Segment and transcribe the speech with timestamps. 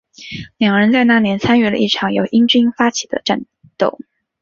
[0.57, 3.45] 两人在那年参与了一场由英军发起的战
[3.77, 3.99] 斗。